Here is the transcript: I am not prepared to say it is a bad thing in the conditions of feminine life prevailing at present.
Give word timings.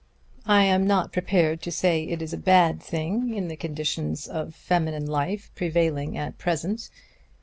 I 0.47 0.63
am 0.63 0.87
not 0.87 1.13
prepared 1.13 1.61
to 1.61 1.71
say 1.71 2.01
it 2.05 2.23
is 2.23 2.33
a 2.33 2.37
bad 2.39 2.81
thing 2.81 3.35
in 3.35 3.49
the 3.49 3.55
conditions 3.55 4.25
of 4.27 4.55
feminine 4.55 5.05
life 5.05 5.51
prevailing 5.53 6.17
at 6.17 6.39
present. 6.39 6.89